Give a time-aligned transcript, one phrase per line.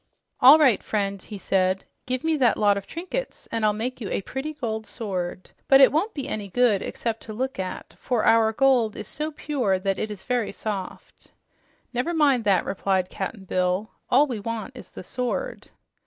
[0.39, 1.85] "All right, friend," he said.
[2.07, 5.51] "Give me that lot of trinkets and I'll make you a pretty gold sword.
[5.67, 9.29] But it won't be any good except to look at, for our gold is so
[9.31, 11.31] pure that it is very soft."
[11.93, 13.91] "Never mind that," replied Cap'n Bill.
[14.09, 15.69] "All we want is the sword."